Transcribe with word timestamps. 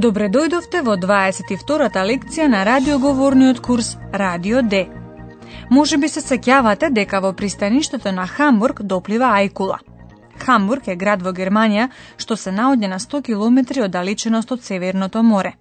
Добре 0.00 0.30
дојдовте 0.32 0.80
во 0.80 0.94
22-та 0.96 2.02
лекција 2.08 2.46
на 2.48 2.60
радиоговорниот 2.64 3.58
курс 3.60 3.88
Радио 4.12 4.62
Д. 4.62 4.78
Може 5.70 5.98
би 6.00 6.08
се 6.08 6.20
сеќавате 6.24 6.88
дека 6.98 7.18
во 7.20 7.32
пристаништето 7.36 8.12
на 8.18 8.24
Хамбург 8.26 8.80
доплива 8.92 9.28
Ајкула. 9.40 9.76
Хамбург 10.44 10.88
е 10.88 10.96
град 11.02 11.20
во 11.26 11.34
Германија 11.36 11.90
што 12.16 12.36
се 12.42 12.54
наоѓа 12.60 12.88
на 12.92 12.98
100 13.04 13.20
км 13.26 13.82
оддалеченост 13.84 14.52
од 14.56 14.64
Северното 14.68 15.22
море. 15.22 15.52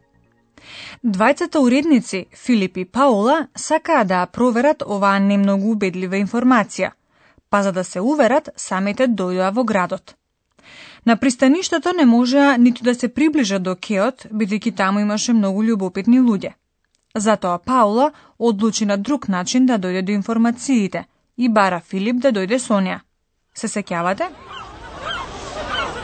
Двајцата 1.04 1.60
уредници, 1.60 2.26
Филип 2.46 2.78
и 2.78 2.86
Паула, 2.86 3.48
сакаа 3.56 4.06
да 4.06 4.26
проверат 4.26 4.88
оваа 4.88 5.20
немногу 5.20 5.74
убедлива 5.76 6.16
информација, 6.16 6.94
па 7.50 7.64
за 7.64 7.72
да 7.72 7.84
се 7.84 8.00
уверат, 8.00 8.50
самите 8.56 9.08
дојдоа 9.08 9.52
во 9.52 9.64
градот. 9.64 10.16
На 11.06 11.16
пристаништето 11.16 11.94
не 11.94 12.06
можеа 12.06 12.58
ниту 12.58 12.84
да 12.84 12.96
се 12.96 13.08
приближат 13.08 13.64
до 13.64 13.76
Кеот, 13.76 14.26
бидејќи 14.32 14.76
таму 14.76 15.00
имаше 15.00 15.34
многу 15.34 15.64
љубопитни 15.64 16.20
луѓе. 16.20 16.54
Затоа 17.16 17.58
Паула 17.58 18.12
одлучи 18.38 18.86
на 18.86 18.98
друг 18.98 19.28
начин 19.28 19.66
да 19.66 19.80
дојде 19.80 20.02
до 20.02 20.12
информациите 20.12 21.06
и 21.38 21.50
бара 21.50 21.80
Филип 21.80 22.22
да 22.22 22.32
дојде 22.32 22.60
со 22.60 22.80
неа. 22.80 23.02
Се 23.54 23.68
сеќавате? 23.68 24.30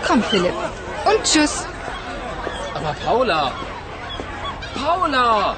Komm, 0.07 0.21
Philipp. 0.31 0.57
Und 1.05 1.21
tschüss. 1.23 1.65
Aber 2.75 2.95
Paula! 3.05 3.51
Paula! 4.75 5.55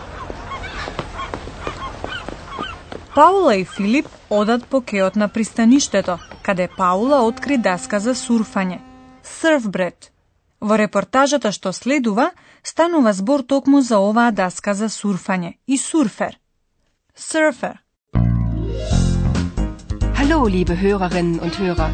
Паула 3.16 3.55
и 3.55 3.66
Филип 3.66 4.05
одат 4.30 4.66
по 4.66 4.81
кеот 4.81 5.16
на 5.16 5.27
пристаништето, 5.27 6.19
каде 6.44 6.69
Паула 6.77 7.21
откри 7.21 7.58
даска 7.58 7.99
за 7.99 8.14
сурфање. 8.16 8.77
Surfbrett. 9.28 10.11
Во 10.59 10.78
репортажата 10.78 11.52
што 11.52 11.73
следува, 11.73 12.31
станува 12.64 13.14
збор 13.14 13.44
токму 13.44 13.81
за 13.81 14.00
оваа 14.00 14.31
даска 14.31 14.73
за 14.73 14.89
сурфање 14.89 15.58
и 15.67 15.78
сурфер. 15.78 16.39
Surfer. 17.16 17.75
Hallo, 20.17 20.48
liebe 20.48 20.75
Hörerinnen 20.81 21.39
und 21.39 21.59
Hörer. 21.59 21.92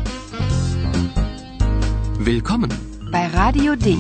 Willkommen! 2.20 2.72
Bei 3.12 3.28
Radio 3.28 3.76
D. 3.76 3.98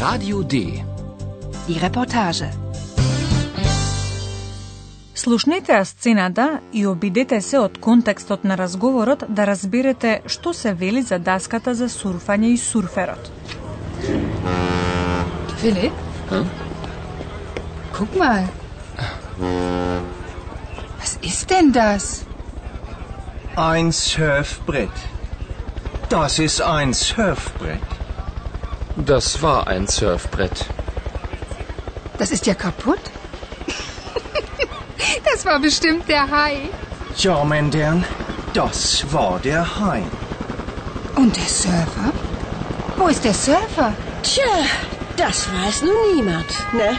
Radio 0.00 0.42
D. 0.42 0.84
Die 1.66 1.78
Reportage. 1.78 2.67
Слушнете 5.18 5.72
ја 5.72 5.84
сцената 5.84 6.60
и 6.72 6.86
обидете 6.86 7.40
се 7.42 7.58
од 7.58 7.78
контекстот 7.82 8.44
на 8.44 8.56
разговорот 8.58 9.24
да 9.28 9.46
разберете 9.50 10.12
што 10.34 10.52
се 10.54 10.74
вели 10.82 11.02
за 11.02 11.18
даската 11.18 11.74
за 11.74 11.88
сурфање 11.90 12.52
и 12.54 12.58
сурферот. 12.64 13.30
Hm? 16.30 16.46
Guck 17.98 18.14
mal. 18.14 18.46
Was 21.00 21.18
ist 21.22 21.50
denn 21.50 21.72
das? 21.72 22.24
Ein 23.56 23.90
Surfbrett. 23.90 24.96
Das 26.10 26.38
ist 26.38 26.60
ein 26.60 26.94
Surfbrett. 26.94 27.88
Das 28.96 29.42
war 29.42 29.66
ein 29.66 29.88
Surfbrett. 29.88 30.66
Das 32.18 32.30
ist 32.30 32.46
ja 32.46 32.54
kaputt. 32.54 33.17
Das 35.48 35.54
war 35.54 35.60
bestimmt 35.60 36.08
der 36.08 36.30
Hai. 36.30 36.68
Ja, 37.16 37.42
Mendern, 37.42 38.04
das 38.52 39.04
war 39.10 39.38
der 39.38 39.78
Hai. 39.80 40.02
Und 41.14 41.34
der 41.36 41.48
Surfer? 41.48 42.12
Wo 42.98 43.08
ist 43.08 43.24
der 43.24 43.32
Surfer? 43.32 43.94
Tja, 44.22 44.44
das 45.16 45.48
weiß 45.50 45.82
nun 45.82 46.16
niemand, 46.16 46.50
ne? 46.74 46.98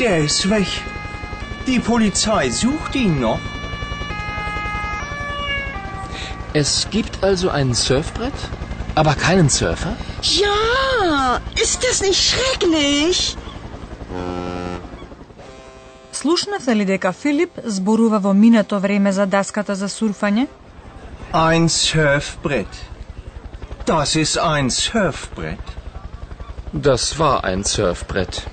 Der 0.00 0.24
ist 0.24 0.50
weg. 0.50 0.66
Die 1.66 1.78
Polizei 1.78 2.50
sucht 2.50 2.96
ihn 2.96 3.20
noch. 3.20 3.38
Es 6.52 6.88
gibt 6.90 7.22
also 7.22 7.48
ein 7.48 7.74
Surfbrett, 7.74 8.34
aber 8.96 9.14
keinen 9.14 9.48
Surfer? 9.48 9.96
Ja, 10.22 11.40
ist 11.54 11.84
das 11.84 12.00
nicht 12.02 12.20
schrecklich? 12.20 13.36
Слушнавте 16.22 16.76
ли 16.76 16.84
дека 16.84 17.10
Филип 17.12 17.56
зборува 17.64 18.18
во 18.22 18.32
минато 18.32 18.78
време 18.78 19.12
за 19.12 19.24
даската 19.26 19.74
за 19.74 19.88
сурфање? 19.88 20.46
Ein 21.32 21.66
Surfbrett. 21.68 22.78
Das 23.86 24.14
ist 24.14 24.38
ein 24.38 24.70
Surfbrett. 24.70 25.66
Das 26.72 27.18
war 27.18 27.42
ein 27.42 27.64
Surfbrett. 27.64 28.46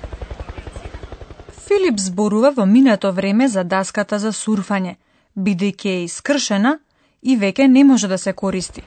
Филип 1.68 2.00
зборува 2.00 2.50
во 2.50 2.66
минато 2.66 3.12
време 3.12 3.48
за 3.48 3.62
даската 3.64 4.18
за 4.18 4.32
сурфање, 4.32 4.96
бидејќи 5.38 5.88
е 5.94 6.04
искршена 6.10 6.78
и 7.22 7.38
веќе 7.38 7.70
не 7.70 7.84
може 7.84 8.08
да 8.08 8.18
се 8.18 8.32
користи. 8.32 8.82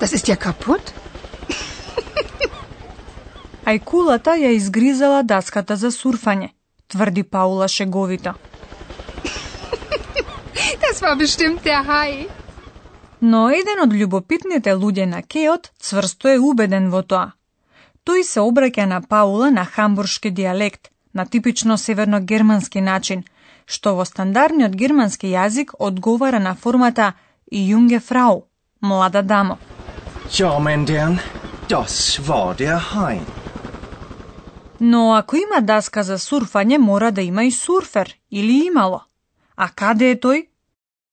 Das 0.00 0.12
ist 0.12 0.28
ja 0.28 0.36
kaputt. 0.36 0.90
Ајкулата 3.64 4.34
ја 4.34 4.56
изгризала 4.58 5.22
даската 5.22 5.76
за 5.76 5.94
сурфање, 5.94 6.50
тврди 6.90 7.22
Паула 7.22 7.68
шеговито. 7.68 8.34
Das 10.84 11.02
war 11.02 11.16
bestimmt 11.16 11.64
der 11.64 11.82
Hai. 11.86 12.26
Но 13.20 13.50
еден 13.50 13.82
од 13.84 13.92
љубопитните 13.92 14.72
луѓе 14.74 15.06
на 15.06 15.20
Кеот 15.22 15.70
цврсто 15.78 16.28
е 16.28 16.38
убеден 16.38 16.90
во 16.90 17.02
тоа. 17.02 17.32
Тој 18.06 18.24
се 18.24 18.40
обраќа 18.40 18.86
на 18.90 19.00
Паула 19.00 19.50
на 19.50 19.64
хамбуршки 19.64 20.32
дијалект, 20.32 20.88
на 21.14 21.26
типично 21.26 21.76
северно-германски 21.78 22.80
начин, 22.80 23.24
што 23.66 23.94
во 23.94 24.04
стандардниот 24.04 24.74
германски 24.74 25.30
јазик 25.30 25.74
одговара 25.78 26.40
на 26.40 26.54
формата 26.54 27.12
«Junge 27.52 28.00
Frau», 28.00 28.44
млада 28.80 29.22
дамо. 29.22 29.58
Ja, 30.30 30.58
Mendern, 30.58 31.18
das 31.68 32.20
war 32.26 32.54
der 32.54 32.78
Hai. 32.94 33.20
Но 34.80 35.14
ако 35.14 35.36
има 35.36 35.60
даска 35.60 36.02
за 36.02 36.18
сурфање, 36.18 36.78
мора 36.78 37.10
да 37.12 37.22
има 37.22 37.44
и 37.44 37.50
сурфер, 37.50 38.16
или 38.30 38.64
имало. 38.66 39.00
А 39.56 39.68
каде 39.68 40.10
е 40.10 40.16
тој? 40.16 40.46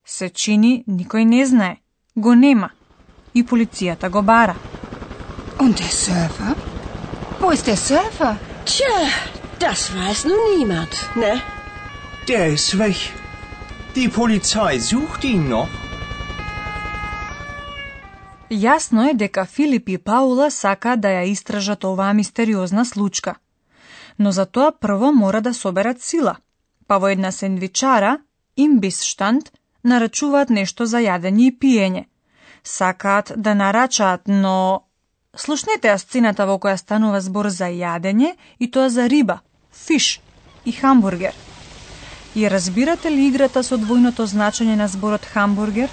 Се 0.06 0.30
чини, 0.30 0.86
никој 0.88 1.24
не 1.24 1.46
знае. 1.46 1.82
Го 2.16 2.34
нема. 2.36 2.70
И 3.34 3.44
полицијата 3.44 4.10
го 4.10 4.22
бара. 4.22 4.56
Und 5.60 5.78
der 5.78 5.92
Surfer? 5.92 6.56
Wo 7.42 7.52
ist 7.52 7.66
der 7.66 7.78
Surfer? 7.78 8.36
Tja, 8.66 9.10
das 9.60 9.92
weiß 9.96 10.26
nun 10.30 10.42
niemand, 10.58 10.94
ne? 11.16 11.42
Der 12.28 12.48
ist 12.48 12.78
weg. 12.80 12.98
Die 13.96 14.10
Polizei 14.10 14.80
sucht 14.80 15.24
ihn 15.24 15.50
noch. 15.50 15.70
Јасно 18.50 19.10
е 19.10 19.14
дека 19.14 19.46
Филип 19.46 19.90
и 19.90 19.98
Паула 19.98 20.52
сака 20.52 20.96
да 20.96 21.10
ја 21.10 21.26
истражат 21.28 21.84
оваа 21.84 22.14
мистериозна 22.14 22.86
случка. 22.86 23.36
Но 24.18 24.32
за 24.32 24.46
тоа 24.46 24.72
прво 24.72 25.12
мора 25.12 25.42
да 25.42 25.54
соберат 25.54 26.02
сила. 26.02 26.36
Па 26.88 26.98
во 26.98 27.10
една 27.10 27.32
сендвичара, 27.32 28.18
имбисштанд, 28.56 29.52
нарачуваат 29.84 30.50
нешто 30.50 30.86
за 30.86 31.02
јадење 31.04 31.48
и 31.48 31.58
пиење. 31.62 32.04
Сакаат 32.64 33.32
да 33.36 33.54
нарачаат, 33.56 34.28
но... 34.28 34.84
Слушнете 35.38 35.92
ја 35.92 35.98
сцената 36.02 36.48
во 36.50 36.58
која 36.58 36.78
станува 36.78 37.22
збор 37.22 37.50
за 37.54 37.70
јадење 37.70 38.34
и 38.60 38.72
тоа 38.72 38.90
за 38.90 39.06
риба, 39.08 39.40
фиш 39.72 40.20
и 40.66 40.72
хамбургер. 40.72 41.36
И 42.36 42.50
разбирате 42.50 43.12
ли 43.12 43.28
играта 43.28 43.64
со 43.64 43.78
двојното 43.78 44.26
значење 44.26 44.76
на 44.76 44.88
зборот 44.88 45.26
хамбургер? 45.34 45.90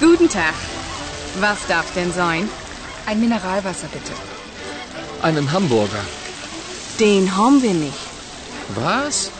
Guten 0.00 0.28
Tag. 0.28 0.54
Was 1.40 1.66
darf 1.68 1.94
denn 1.94 2.12
sein? 2.12 2.48
Ein 3.06 3.20
Mineralwasser 3.20 3.88
bitte. 3.92 4.33
Einen 5.24 5.50
Hamburger. 5.52 6.04
Den 7.00 7.34
haben 7.34 7.62
wir 7.62 7.72
nicht. 7.72 8.02
Was? 8.74 9.30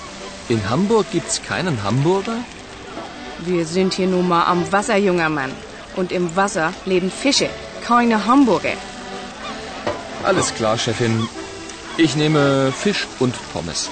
In 0.49 0.71
Hamburg 0.71 1.05
gibt's 1.13 1.43
keinen 1.43 1.83
Hamburger? 1.83 2.39
Wir 3.41 3.67
sind 3.67 3.93
hier 3.93 4.07
nun 4.07 4.27
mal 4.27 4.45
am 4.45 4.61
Wasser, 4.73 4.97
junger 4.97 5.29
Mann. 5.29 5.53
Und 5.95 6.11
im 6.11 6.35
Wasser 6.37 6.73
leben 6.87 7.11
Fische, 7.11 7.51
keine 7.83 8.25
Hamburger. 8.25 8.77
Alles 10.23 10.55
klar, 10.55 10.79
Chefin. 10.79 11.29
Ich 11.99 12.17
nehme 12.17 12.73
Fisch 12.73 13.07
und 13.19 13.35
Pommes. 13.53 13.91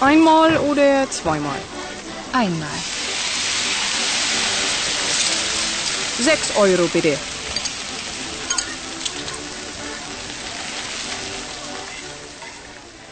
Einmal 0.00 0.58
oder 0.58 1.10
zweimal? 1.10 1.60
Einmal. 2.32 2.78
Sechs 6.20 6.56
Euro 6.56 6.86
bitte. 6.92 7.18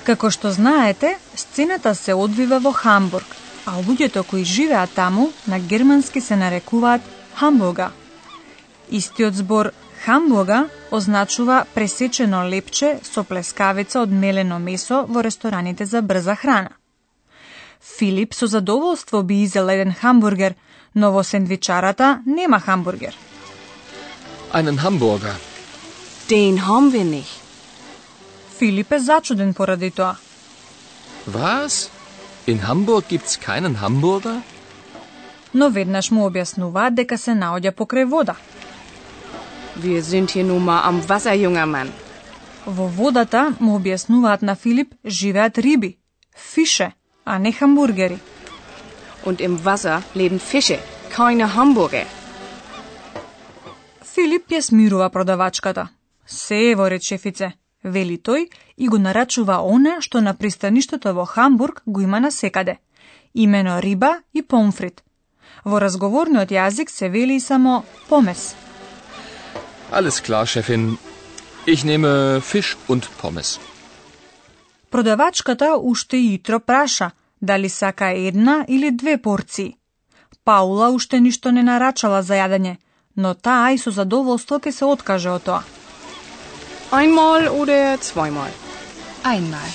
Како 0.09 0.31
што 0.33 0.49
знаете, 0.49 1.19
сцената 1.37 1.91
се 1.95 2.15
одвива 2.17 2.57
во 2.65 2.71
Хамбург, 2.73 3.35
а 3.69 3.75
луѓето 3.77 4.23
кои 4.25 4.45
живеат 4.45 4.95
таму 4.97 5.27
на 5.47 5.59
германски 5.61 6.21
се 6.25 6.37
нарекуваат 6.37 7.03
Хамбурга. 7.37 7.91
Истиот 8.89 9.35
збор 9.37 9.69
Хамбурга 10.05 10.63
означува 10.91 11.67
пресечено 11.75 12.41
лепче 12.49 12.95
со 13.05 13.21
плескавица 13.23 14.01
од 14.01 14.15
мелено 14.23 14.59
месо 14.59 15.03
во 15.09 15.21
рестораните 15.21 15.85
за 15.85 16.01
брза 16.01 16.37
храна. 16.41 16.73
Филип 17.99 18.33
со 18.33 18.47
задоволство 18.47 19.23
би 19.23 19.43
изел 19.43 19.69
еден 19.69 19.93
хамбургер, 19.93 20.55
но 20.95 21.13
во 21.13 21.23
сендвичарата 21.23 22.23
нема 22.25 22.61
хамбургер. 22.61 23.13
Einen 24.55 24.79
Hamburger. 24.79 25.37
Den 26.31 26.65
haben 26.67 26.93
wir 26.93 27.05
nicht. 27.05 27.48
Филип 28.59 28.93
е 28.93 28.99
зачуден 28.99 29.55
поради 29.55 29.91
тоа. 29.91 30.17
Was? 31.31 31.91
In 32.47 32.59
Hamburg 32.67 33.05
gibt's 33.11 33.37
keinen 33.37 33.75
Hamburger? 33.83 34.41
Но 35.55 35.71
веднаш 35.71 36.11
му 36.11 36.27
објаснуваат 36.29 36.95
дека 36.95 37.19
се 37.19 37.33
наоѓа 37.39 37.73
покрај 37.73 38.05
вода. 38.05 38.35
Wir 39.83 40.03
sind 40.03 40.31
hier 40.31 40.45
nun 40.45 40.65
mal 40.65 40.81
am 40.89 41.01
Wasser, 41.09 41.37
junger 41.45 41.67
Mann. 41.67 41.91
Во 42.67 42.89
водата 42.89 43.55
му 43.61 43.79
објаснуваат 43.79 44.43
на 44.43 44.55
Филип 44.55 44.95
живеат 45.05 45.59
риби, 45.59 45.99
фише, 46.37 46.93
а 47.25 47.39
не 47.39 47.53
хамбургери. 47.53 48.19
Und 49.25 49.41
im 49.41 49.59
Wasser 49.65 50.03
leben 50.15 50.41
Fische, 50.41 50.79
keine 51.17 51.47
Hamburger. 51.55 52.07
Филип 54.03 54.51
ја 54.51 54.61
смирува 54.61 55.11
продавачката. 55.11 55.89
Се 56.27 56.71
е 56.71 56.75
во 56.75 56.91
ред 56.91 57.03
шефице, 57.03 57.53
вели 57.85 58.19
тој 58.19 58.49
и 58.77 58.89
го 58.89 58.99
нарачува 58.99 59.61
она 59.63 60.01
што 60.01 60.21
на 60.21 60.35
пристаништето 60.35 61.15
во 61.15 61.25
Хамбург 61.25 61.83
го 61.87 62.01
има 62.01 62.21
на 62.21 62.31
секаде. 62.31 62.79
Имено 63.35 63.81
риба 63.81 64.23
и 64.35 64.43
помфрит. 64.43 65.03
Во 65.65 65.81
разговорниот 65.81 66.51
јазик 66.51 66.91
се 66.91 67.09
вели 67.09 67.41
само 67.41 67.85
помес. 68.09 68.55
Alles 69.93 70.21
klar, 70.21 70.47
Chefin. 70.47 70.99
Ich 71.67 71.85
nehme 71.85 72.41
Fisch 72.41 72.77
und 72.89 73.09
Pommes. 73.21 73.59
Продавачката 74.91 75.77
уште 75.77 76.17
јутро 76.17 76.59
праша 76.59 77.11
дали 77.41 77.69
сака 77.69 78.09
една 78.29 78.65
или 78.69 78.91
две 78.91 79.19
порции. 79.19 79.77
Паула 80.45 80.89
уште 80.91 81.21
ништо 81.21 81.51
не 81.53 81.63
нарачала 81.63 82.23
за 82.23 82.35
јадење, 82.35 82.77
но 83.17 83.35
таа 83.35 83.73
и 83.73 83.79
со 83.79 83.91
задоволство 83.91 84.59
ке 84.59 84.73
се 84.73 84.85
откаже 84.85 85.31
од 85.31 85.43
тоа. 85.43 85.63
Einmal 86.91 87.49
oder 87.49 88.01
zweimal? 88.01 88.51
Einmal. 89.23 89.69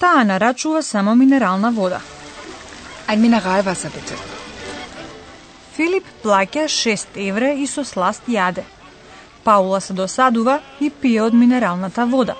Таа 0.00 0.24
нарачува 0.24 0.82
само 0.82 1.14
минерална 1.14 1.70
вода. 1.70 2.00
Ein 3.06 3.20
Mineralwasser 3.20 3.90
bitte. 3.94 4.16
Филип 5.76 6.04
плаќа 6.24 6.66
6 6.66 7.16
евре 7.28 7.54
и 7.62 7.66
со 7.66 7.84
сласт 7.84 8.26
јаде. 8.26 8.64
Паула 9.44 9.80
се 9.80 9.92
досадува 9.92 10.58
и 10.80 10.90
пие 10.90 11.22
од 11.22 11.34
минералната 11.34 12.06
вода. 12.06 12.34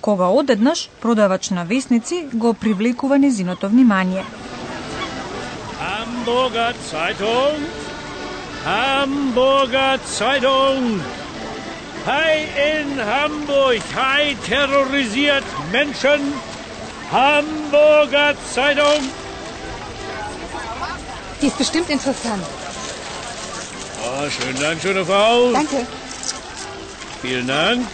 Кога 0.00 0.28
одеднаш 0.28 0.88
продавач 1.00 1.50
на 1.50 1.64
весници 1.64 2.28
го 2.32 2.54
привлекува 2.54 3.18
незиното 3.18 3.68
внимание. 3.68 4.24
Hamburger 5.80 6.74
Zeitung. 6.92 7.91
Hamburger 8.64 9.98
Zeitung. 10.04 11.00
Hai 12.06 12.46
in 12.70 13.04
Hamburg. 13.04 13.82
Hai 13.94 14.36
terrorisiert 14.46 15.44
Menschen. 15.72 16.32
Hamburger 17.10 18.34
Zeitung. 18.54 19.10
Die 21.40 21.48
ist 21.48 21.58
bestimmt 21.58 21.90
interessant. 21.90 22.44
Oh, 24.04 24.30
schönen 24.30 24.60
Dank, 24.60 24.80
schöne 24.80 25.04
Frau. 25.04 25.52
Danke. 25.52 25.84
Vielen 27.20 27.48
Dank. 27.48 27.86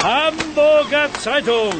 Hamburger 0.00 1.08
Zeitung. 1.20 1.72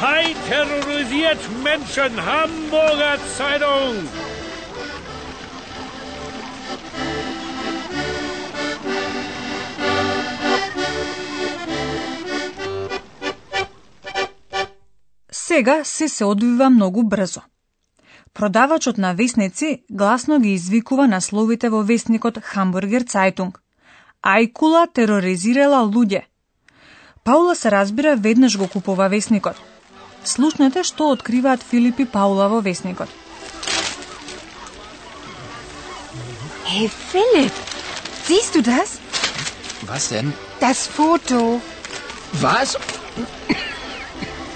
Hai 0.00 0.34
terrorisiert 0.48 1.38
Menschen. 1.64 2.12
Hamburger 2.24 3.16
Zeitung. 3.38 4.06
Сега 15.60 15.84
се 15.84 16.08
се 16.08 16.24
одвива 16.24 16.70
многу 16.70 17.02
брзо. 17.02 17.40
Продавачот 18.34 18.98
на 18.98 19.14
весници 19.14 19.82
гласно 19.90 20.40
ги 20.40 20.52
извикува 20.52 21.04
насловите 21.06 21.68
во 21.68 21.82
весникот 21.82 22.38
Хамбургер 22.42 23.04
Цайтунг. 23.04 23.60
Ајкула 24.24 24.86
тероризирала 24.88 25.82
луѓе. 25.84 26.22
Паула 27.24 27.54
се 27.54 27.70
разбира 27.70 28.16
веднаш 28.16 28.56
го 28.56 28.68
купува 28.68 29.08
весникот. 29.08 29.60
Слушнете 30.24 30.80
што 30.82 31.10
откриваат 31.12 31.60
Филип 31.62 32.00
и 32.00 32.06
Паула 32.06 32.48
во 32.48 32.62
весникот. 32.64 33.12
Hey 36.64 36.88
Philipp, 36.88 37.52
siehst 38.24 38.56
du 38.56 38.64
das? 38.64 38.96
Was 39.92 40.08
denn? 40.08 40.32
Das 40.60 40.86
Foto. 40.86 41.60
Was? 42.40 42.78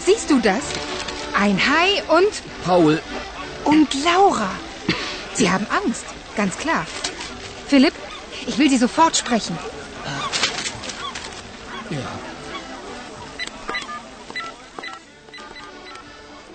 Siehst 0.00 0.30
du 0.30 0.40
das? 0.40 0.93
Ein 1.33 1.57
Hai 1.71 1.89
und 2.17 2.33
Paul, 2.65 3.01
und 3.65 3.89
Laura. 4.03 4.51
Sie 5.33 5.49
haben 5.49 5.67
Angst, 5.69 6.05
ganz 6.35 6.57
klar. 6.57 6.85
Philipp, 7.67 7.93
ich 8.47 8.57
will 8.57 8.69
Sie 8.69 8.77
sofort 8.77 9.15
sprechen. 9.17 9.55
ja. 11.91 12.09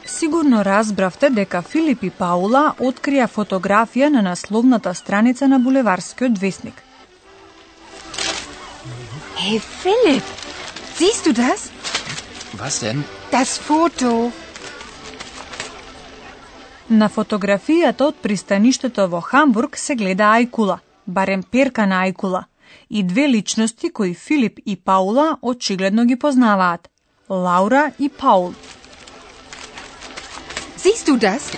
Сигурно 0.07 0.65
разбравте 0.65 1.31
дека 1.31 1.63
Филип 1.63 2.05
и 2.07 2.11
Паула 2.11 2.75
открија 2.79 3.27
фотографија 3.29 4.09
на 4.15 4.23
насловната 4.23 4.95
страница 4.95 5.49
на 5.49 5.59
булеварскиот 5.59 6.39
вестник. 6.39 6.83
Hey 9.37 9.61
Philipp, 9.83 10.25
siehst 10.99 11.27
du 11.27 11.33
das? 11.33 11.61
Was 12.61 12.81
denn? 12.81 13.05
Das 13.33 13.59
Foto. 13.59 14.33
На 16.90 17.06
фотографијата 17.06 18.08
од 18.10 18.16
пристаништето 18.18 19.04
во 19.08 19.20
Хамбург 19.22 19.76
се 19.78 19.94
гледа 19.96 20.32
ајкула, 20.40 20.80
барем 21.06 21.44
перка 21.44 21.86
на 21.86 22.00
ајкула, 22.08 22.46
и 22.90 23.04
две 23.04 23.28
личности 23.30 23.92
кои 23.94 24.14
Филип 24.14 24.60
и 24.66 24.76
Паула 24.76 25.38
очигледно 25.42 26.06
ги 26.06 26.16
познаваат– 26.16 26.90
Лаура 27.30 27.92
и 28.00 28.10
Паул. 28.10 28.54
Siehst 30.78 31.08
du 31.08 31.18
das? 31.18 31.52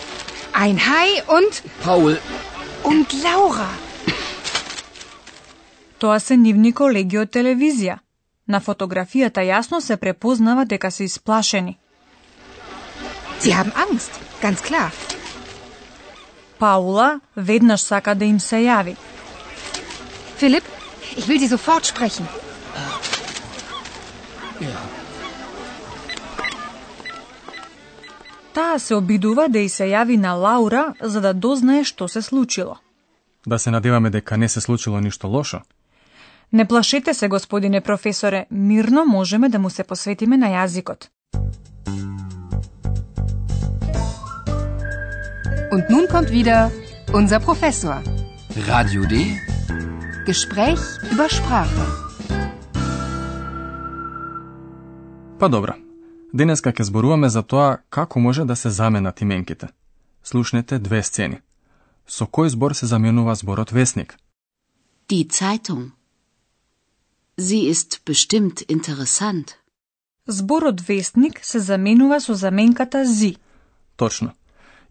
Ein 0.53 0.77
Hai 0.77 1.21
und 1.27 1.63
Paul, 1.85 2.17
und 2.83 3.07
Laura. 3.23 3.69
Тоа 5.99 6.19
се 6.19 6.37
нивни 6.37 6.73
колеги 6.73 7.17
од 7.17 7.31
телевизија. 7.31 7.99
На 8.47 8.59
фотографијата 8.59 9.47
јасно 9.47 9.79
се 9.79 9.97
препознава 9.97 10.65
дека 10.65 10.91
се 10.91 11.03
исплашени. 11.03 11.77
Sie 13.39 13.53
haben 13.53 13.71
Angst, 13.87 14.11
ganz 14.41 14.59
klar. 14.61 14.91
Паула 16.61 17.19
веднаш 17.35 17.81
сака 17.81 18.13
да 18.15 18.25
им 18.25 18.39
се 18.39 18.55
јави. 18.55 18.95
Philipp, 20.37 20.65
ich 21.17 21.25
will 21.27 21.39
Sie 21.39 21.49
sofort 21.49 21.85
sprechen. 21.85 22.25
ja. 24.61 24.77
Таа 28.53 28.79
се 28.79 28.95
обидува 28.95 29.47
да 29.49 29.59
и 29.59 29.69
се 29.69 29.83
јави 29.83 30.17
на 30.17 30.33
Лаура 30.33 30.93
за 31.01 31.21
да 31.21 31.33
дознае 31.33 31.83
што 31.83 32.07
се 32.07 32.21
случило. 32.21 32.77
Да 33.47 33.59
се 33.59 33.71
надеваме 33.71 34.09
дека 34.09 34.37
не 34.37 34.49
се 34.49 34.61
случило 34.61 34.99
ништо 34.99 35.27
лошо. 35.27 35.61
Не 36.53 36.67
плашете 36.67 37.13
се, 37.13 37.27
господине 37.27 37.81
професоре, 37.81 38.45
мирно 38.51 39.05
можеме 39.05 39.49
да 39.49 39.59
му 39.59 39.69
се 39.69 39.83
посветиме 39.83 40.37
на 40.37 40.47
јазикот. 40.47 41.07
Und 45.71 45.89
nun 45.89 46.05
kommt 46.09 46.31
wieder 46.31 46.69
unser 47.13 47.39
Professor. 47.39 48.03
Radio 48.67 49.05
D. 49.05 49.39
Gespräch 50.25 50.81
über 51.11 51.29
Sprache. 51.29 51.85
Па 55.39 55.47
добра, 55.49 55.75
денеска 56.33 56.73
ќе 56.73 56.83
зборуваме 56.83 57.29
за 57.29 57.43
тоа 57.43 57.77
како 57.89 58.19
може 58.19 58.45
да 58.45 58.55
се 58.55 58.69
заменат 58.69 59.21
именките. 59.21 59.67
Слушнете 60.23 60.79
две 60.79 61.03
сцени. 61.03 61.39
Со 62.07 62.27
кој 62.27 62.51
збор 62.51 62.75
се 62.75 62.85
заменува 62.85 63.35
зборот 63.35 63.71
вестник? 63.71 64.17
Die 65.07 65.23
Zeitung. 65.31 65.91
Sie 67.37 67.71
ist 67.71 68.01
bestimmt 68.05 68.67
interessant. 68.67 69.55
Зборот 70.27 70.81
вестник 70.81 71.39
се 71.45 71.59
заменува 71.59 72.19
со 72.19 72.35
заменката 72.35 73.05
зи. 73.05 73.35
Точно. 73.95 74.35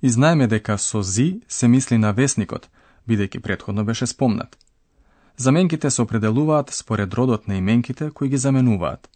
И 0.02 0.10
знаеме 0.10 0.46
дека 0.46 0.78
со 0.78 1.02
зи 1.02 1.40
се 1.48 1.68
мисли 1.68 1.98
на 1.98 2.12
вестникот, 2.12 2.68
бидејќи 3.08 3.40
предходно 3.40 3.84
беше 3.84 4.06
спомнат. 4.06 4.56
Заменките 5.36 5.90
се 5.90 6.02
определуваат 6.02 6.70
според 6.70 7.14
родот 7.14 7.48
на 7.48 7.56
именките 7.56 8.10
кои 8.10 8.28
ги 8.28 8.36
заменуваат. 8.36 9.08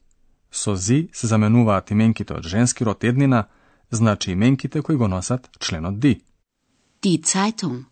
Со 0.53 0.77
зи 0.77 1.09
се 1.13 1.27
заменуваат 1.27 1.91
именките 1.91 2.35
од 2.35 2.47
женски 2.47 2.85
род 2.85 3.05
еднина, 3.05 3.45
значи 3.91 4.31
именките 4.33 4.83
кои 4.83 4.97
го 4.97 5.09
носат 5.09 5.51
членот 5.61 6.01
ди. 6.01 6.23
Die 7.03 7.21
Zeitung. 7.21 7.85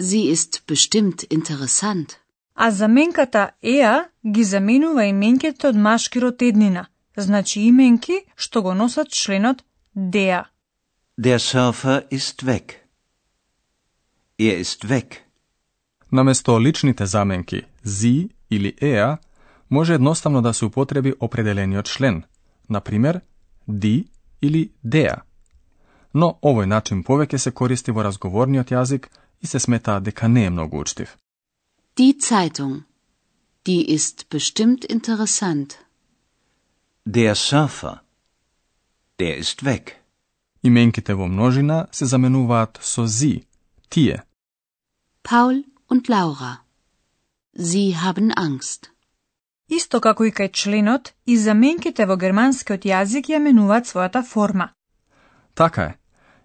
Sie 0.00 0.32
ist 0.34 0.66
bestimmt 0.66 1.24
interessant. 1.30 2.18
А 2.54 2.70
заменката 2.70 3.50
еа 3.62 4.08
ги 4.26 4.44
заменува 4.44 5.04
именките 5.04 5.68
од 5.68 5.76
машки 5.76 6.20
род 6.20 6.42
еднина, 6.42 6.86
значи 7.16 7.60
именки 7.60 8.24
што 8.36 8.62
го 8.62 8.74
носат 8.74 9.08
членот 9.08 9.64
деа. 9.94 10.51
Der 11.18 11.38
Surfer 11.38 12.10
ist 12.10 12.46
weg. 12.46 12.88
Er 14.38 14.58
ist 14.58 14.88
weg. 14.88 15.26
Наместо 16.12 16.60
личните 16.60 17.06
заменки 17.06 17.62
зи 17.84 18.30
или 18.50 18.76
еа, 18.82 19.18
може 19.70 19.94
едноставно 19.94 20.42
да 20.42 20.54
се 20.54 20.64
употреби 20.64 21.14
определениот 21.20 21.86
член, 21.86 22.24
например 22.70 23.20
ди 23.68 24.08
или 24.42 24.72
деа. 24.84 25.22
Но 26.14 26.38
овој 26.42 26.64
начин 26.66 27.04
повеќе 27.04 27.36
се 27.36 27.50
користи 27.50 27.92
во 27.92 28.04
разговорниот 28.04 28.70
јазик 28.70 29.08
и 29.42 29.46
се 29.46 29.60
смета 29.60 30.00
дека 30.00 30.28
не 30.28 30.44
е 30.44 30.50
многу 30.50 30.80
учтив. 30.80 31.16
Die 31.96 32.16
Zeitung. 32.20 32.84
Die 33.66 33.84
ist 33.96 34.28
bestimmt 34.30 34.84
interessant. 34.84 35.78
Der 37.06 37.34
Surfer. 37.34 38.00
Der 39.18 39.36
ist 39.38 39.62
weg. 39.64 40.01
Именките 40.62 41.14
во 41.14 41.26
множина 41.26 41.86
се 41.92 42.06
заменуваат 42.06 42.78
со 42.82 43.06
зи, 43.06 43.44
тие. 43.88 44.22
Paul 45.24 45.64
und 45.90 46.08
Laura. 46.08 46.62
Sie 47.58 47.94
haben 47.94 48.32
Angst. 48.36 48.90
Исто 49.68 50.00
како 50.00 50.24
и 50.24 50.30
кај 50.30 50.50
членот, 50.52 51.14
и 51.26 51.36
заменките 51.36 52.06
во 52.06 52.16
германскиот 52.16 52.84
јазик 52.84 53.30
ја 53.32 53.38
менуваат 53.40 53.88
својата 53.88 54.22
форма. 54.22 54.68
Така 55.54 55.82
е. 55.82 55.96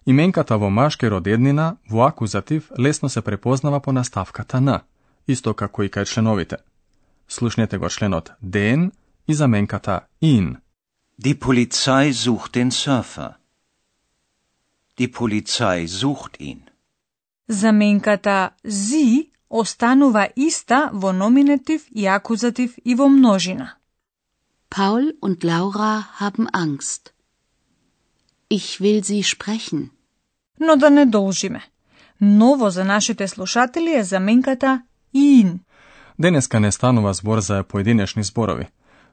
Именката 0.06 0.56
во 0.56 0.70
машки 0.70 1.08
род 1.08 1.26
еднина 1.26 1.76
во 1.90 2.06
акузатив 2.06 2.70
лесно 2.78 3.08
се 3.08 3.22
препознава 3.22 3.80
по 3.80 3.92
наставката 3.92 4.60
на, 4.60 4.80
исто 5.26 5.54
како 5.54 5.82
и 5.82 5.90
кај 5.90 6.06
членовите. 6.06 6.56
Слушнете 7.28 7.78
го 7.78 7.88
членот 7.88 8.32
den 8.42 8.90
и 9.28 9.34
заменката 9.34 10.00
in. 10.22 10.56
Die 11.18 11.34
Polizei 11.34 12.12
sucht 12.12 12.54
den 12.54 12.70
Surfer. 12.70 13.34
Die 14.98 15.08
Polizei 15.08 15.86
sucht 15.86 16.40
ihn. 16.40 16.60
Заменката 17.48 18.50
зи 18.64 19.30
останува 19.48 20.24
иста 20.36 20.90
во 20.92 21.12
номинатив 21.12 21.82
и 21.90 22.06
акузатив 22.06 22.70
и 22.84 22.94
во 22.94 23.08
множина. 23.08 23.68
Paul 24.70 25.04
und 25.20 25.38
Laura 25.44 25.94
haben 26.20 26.46
Angst. 26.64 27.02
Ich 28.50 28.80
will 28.80 29.02
sie 29.02 29.22
sprechen. 29.22 29.90
Но 30.60 30.76
да 30.76 30.90
не 30.90 31.06
должиме. 31.06 31.62
Ново 32.20 32.70
за 32.70 32.84
нашите 32.84 33.28
слушатели 33.28 33.94
е 33.94 34.04
заменката 34.04 34.82
in. 35.14 35.58
Денеска 36.18 36.60
не 36.60 36.72
станува 36.72 37.14
збор 37.14 37.40
за 37.40 37.64
поединечни 37.64 38.24
зборови, 38.24 38.66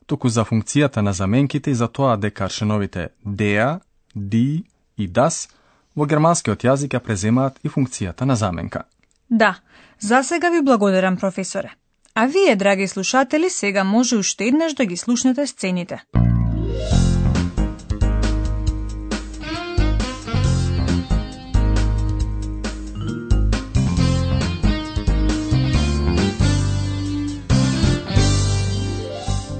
туку 0.05 0.29
за 0.29 0.43
функцијата 0.45 0.97
на 0.97 1.13
заменките 1.13 1.71
и 1.71 1.75
за 1.75 1.87
тоа 1.87 2.17
дека 2.17 2.49
членовите 2.49 3.09
der, 3.25 3.79
die 4.17 4.63
и 4.97 5.09
das 5.09 5.49
во 5.95 6.05
германскиот 6.05 6.63
јазик 6.67 6.97
ја 6.97 6.99
преземаат 6.99 7.59
и 7.63 7.69
функцијата 7.69 8.25
на 8.25 8.35
заменка. 8.35 8.83
Да, 9.29 9.55
за 9.99 10.23
сега 10.23 10.49
ви 10.49 10.61
благодарам, 10.61 11.17
професоре. 11.17 11.71
А 12.15 12.25
вие, 12.25 12.55
драги 12.55 12.87
слушатели, 12.87 13.49
сега 13.49 13.83
може 13.83 14.17
уште 14.17 14.45
еднаш 14.45 14.73
да 14.73 14.85
ги 14.85 14.97
слушнете 14.97 15.47
сцените. 15.47 16.03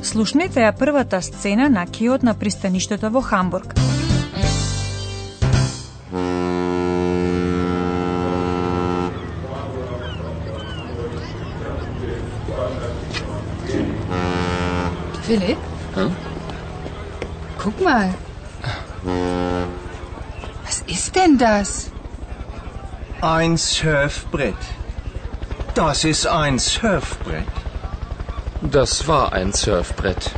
Слушнете 0.01 0.61
ја 0.63 0.71
првата 0.71 1.19
сцена 1.21 1.67
на 1.69 1.83
Киот 1.87 2.23
на 2.23 2.33
пристаништето 2.39 3.11
во 3.11 3.21
Хамбург. 3.21 3.94
Philipp? 15.25 15.57
Hm? 15.95 16.15
Guck 17.57 17.81
mal. 17.81 18.13
Was 20.65 20.83
ist 20.87 21.15
denn 21.15 21.37
das? 21.37 21.89
Ein 23.21 23.57
Surfbrett. 23.57 24.55
Das 25.73 26.03
ist 26.03 26.27
ein 26.27 26.59
Surfbrett. 26.59 27.47
Das 28.61 29.07
war 29.07 29.33
ein 29.33 29.51
Surfbrett. 29.51 30.31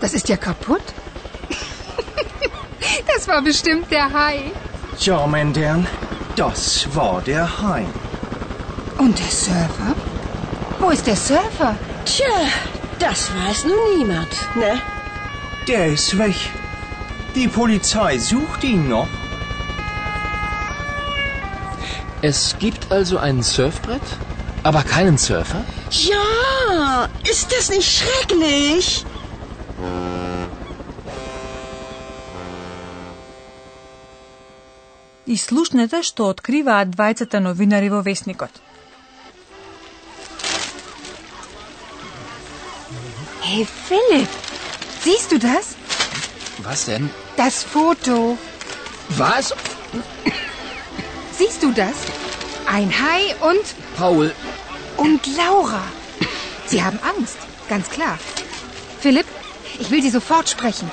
Das 0.00 0.14
ist 0.14 0.28
ja 0.28 0.36
kaputt. 0.36 0.82
das 3.14 3.26
war 3.28 3.42
bestimmt 3.42 3.90
der 3.90 4.12
Hai. 4.12 4.52
Ja, 4.98 5.26
mein 5.26 5.52
Dern, 5.52 5.86
das 6.36 6.86
war 6.94 7.20
der 7.22 7.60
Hai. 7.60 7.84
Und 8.98 9.18
der 9.18 9.26
Surfer? 9.26 9.94
Wo 10.78 10.90
ist 10.90 11.06
der 11.06 11.16
Surfer? 11.16 11.76
Tja, 12.04 12.26
das 13.01 13.29
weiß 13.35 13.65
nun 13.65 13.97
niemand, 13.97 14.33
ne? 14.55 14.81
Der 15.67 15.87
ist 15.87 16.17
weg. 16.17 16.35
Die 17.35 17.47
Polizei 17.47 18.17
sucht 18.17 18.63
ihn 18.63 18.87
noch. 18.89 19.09
Es 22.21 22.55
gibt 22.57 22.91
also 22.91 23.17
ein 23.17 23.43
Surfbrett, 23.43 24.01
aber 24.63 24.83
keinen 24.83 25.17
Surfer? 25.17 25.63
Ja, 25.91 27.07
ist 27.31 27.51
das 27.51 27.69
nicht 27.69 27.89
schrecklich? 27.97 29.05
И 35.27 35.35
слушнете 35.35 36.03
што 36.07 36.29
откриваат 36.31 36.87
двајцата 36.95 37.39
новинари 37.43 37.89
во 37.89 38.01
вестникот. 38.01 38.49
Hey 43.41 43.65
Philipp, 43.65 44.29
siehst 45.03 45.31
du 45.31 45.39
das? 45.39 45.75
Was 46.63 46.85
denn? 46.85 47.09
Das 47.37 47.63
Foto. 47.63 48.37
Was? 49.09 49.53
Siehst 51.37 51.63
du 51.63 51.71
das? 51.71 51.95
Ein 52.65 52.91
Hai 52.91 53.35
und 53.49 53.65
Paul, 53.97 54.33
und 54.97 55.21
Laura. 55.37 55.83
Sie 56.65 56.83
haben 56.83 56.99
Angst, 57.11 57.37
ganz 57.69 57.89
klar. 57.89 58.17
Philipp, 58.99 59.27
ich 59.79 59.89
will 59.91 60.01
Sie 60.01 60.11
sofort 60.11 60.49
sprechen. 60.49 60.89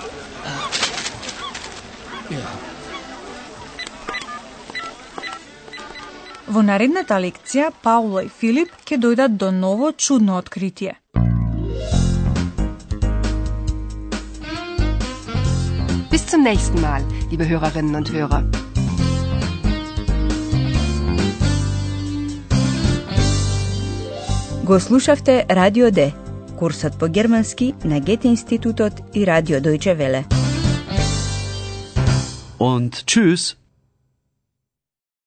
Во 6.46 6.62
наредната 6.62 7.16
лекција, 7.18 7.70
Пауло 7.82 8.20
и 8.22 8.28
Филип 8.28 8.74
ќе 8.86 9.00
дојдат 9.00 9.36
до 9.40 9.50
ново 9.50 9.92
чудно 9.92 10.36
откритие. 10.36 11.00
zum 16.29 16.43
nächsten 16.43 16.79
Mal, 16.79 17.01
liebe 17.31 17.47
Hörerinnen 17.47 17.95
und 17.95 18.11
Hörer. 18.11 18.43
Го 24.63 24.79
слушавте 24.79 25.45
Радио 25.49 25.89
Д, 25.89 26.13
курсот 26.59 26.99
по 26.99 27.07
германски 27.07 27.73
на 27.83 27.99
Гете 27.99 28.27
институтот 28.27 28.93
и 29.15 29.25
Радио 29.25 29.57
Дојче 29.57 29.95
Веле. 29.95 30.25
Und 32.59 33.07
tschüss. 33.07 33.55